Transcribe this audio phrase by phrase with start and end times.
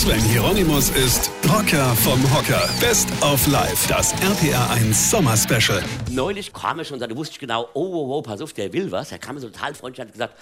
[0.00, 2.70] Sven Hieronymus ist Rocker vom Hocker.
[2.80, 5.82] Best of Life, das RPR1 Sommer Special.
[6.10, 8.90] Neulich kam er schon und wusste ich genau, oh, oh, oh, pass auf, der will
[8.90, 9.12] was.
[9.12, 10.34] Er kam mir so total freundlich und hat gesagt,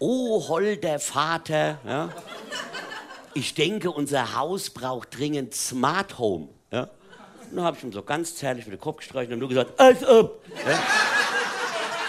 [0.00, 1.78] oh, hol der Vater.
[1.86, 2.08] Ja?
[3.34, 6.48] Ich denke, unser Haus braucht dringend Smart Home.
[6.72, 6.90] Ja?
[7.52, 10.04] Dann habe ich ihm so ganz zärtlich mit dem Kopf gestreicht und nur gesagt, als
[10.04, 10.42] ob.
[10.68, 10.76] Ja?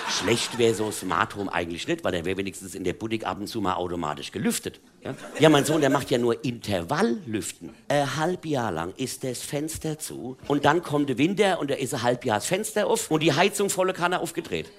[0.09, 3.39] Schlecht wäre so Smart Home eigentlich nicht, weil der wäre wenigstens in der Boutique ab
[3.39, 4.79] und zu mal automatisch gelüftet.
[5.01, 7.71] Ja, ja mein Sohn, der macht ja nur Intervalllüften.
[7.87, 11.75] Ein halb Jahr lang ist das Fenster zu und dann kommt der Winter und da
[11.75, 14.71] ist ein halb Jahr das Fenster auf und die Heizung volle Kanne aufgedreht.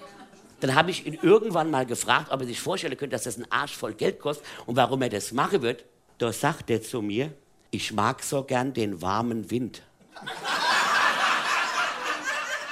[0.60, 3.50] Dann habe ich ihn irgendwann mal gefragt, ob er sich vorstellen könnte, dass das ein
[3.50, 5.84] Arsch voll Geld kostet und warum er das machen wird.
[6.18, 7.32] Da sagt er zu mir,
[7.70, 9.82] ich mag so gern den warmen Wind.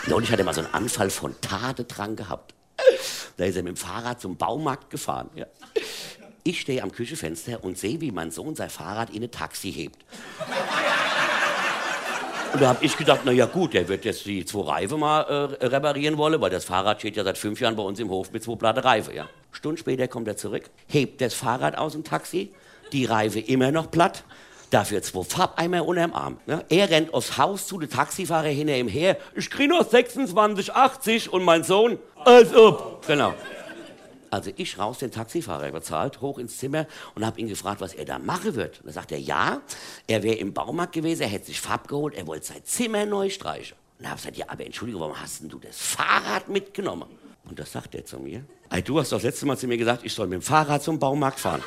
[0.07, 2.55] Neulich hat er mal so einen Anfall von Tadedrang gehabt.
[3.37, 5.31] Da ist er mit dem Fahrrad zum Baumarkt gefahren.
[5.35, 5.47] Ja.
[6.43, 10.05] Ich stehe am Küchenfenster und sehe, wie mein Sohn sein Fahrrad in ein Taxi hebt.
[12.53, 15.23] Und da habe ich gedacht, na ja gut, der wird jetzt die zwei Reifen mal
[15.23, 18.31] äh, reparieren wollen, weil das Fahrrad steht ja seit fünf Jahren bei uns im Hof
[18.31, 19.15] mit zwei platte Reifen.
[19.15, 19.29] Ja.
[19.51, 22.53] Stunden später kommt er zurück, hebt das Fahrrad aus dem Taxi,
[22.93, 24.23] die Reife immer noch platt,
[24.75, 26.39] dafür zwei Farbeimer unterm Arm.
[26.47, 26.65] Ne?
[26.69, 31.45] Er rennt aufs Haus zu, der Taxifahrer hinter ihm her, ich krieg noch 26,80 und
[31.45, 33.07] mein Sohn, als ob.
[33.07, 33.35] Genau.
[34.31, 38.05] Also ich raus, den Taxifahrer bezahlt, hoch ins Zimmer und habe ihn gefragt, was er
[38.05, 38.81] da machen wird.
[38.85, 39.61] Da sagt er, ja,
[40.09, 43.31] er wäre im Baumarkt gewesen, er hätte sich Farb geholt, er wollte sein Zimmer neu
[43.31, 43.77] streichen.
[43.99, 47.07] Und da habe gesagt, ja, aber Entschuldigung, warum hast denn du das Fahrrad mitgenommen?
[47.49, 48.43] Und das sagt er zu mir.
[48.71, 50.83] Ey, du hast doch das letzte Mal zu mir gesagt, ich soll mit dem Fahrrad
[50.83, 51.63] zum Baumarkt fahren.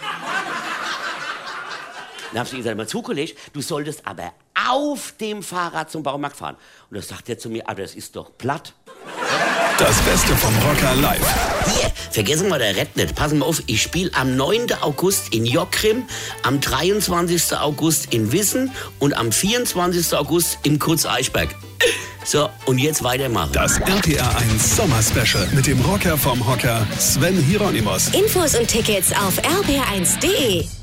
[2.32, 4.34] Dann habe ich gesagt, mal zugelegt, du solltest aber
[4.70, 6.58] auf dem Fahrrad zum Baumarkt fahren.
[6.90, 8.74] Und das sagt er zu mir, ah, das ist doch platt.
[9.78, 11.76] Das Beste vom Rocker live.
[11.80, 13.14] Hier, vergessen wir der Red nicht.
[13.16, 14.74] Passen wir auf, ich spiele am 9.
[14.82, 16.04] August in Jockrim,
[16.42, 17.56] am 23.
[17.58, 20.18] August in Wissen und am 24.
[20.18, 21.56] August im Kurz-Eichberg.
[22.26, 23.52] So, und jetzt weitermachen.
[23.54, 28.10] Das RPR1 Sommer Special mit dem Rocker vom Hocker Sven Hieronymus.
[28.16, 30.77] Infos und Tickets auf rpr1.de.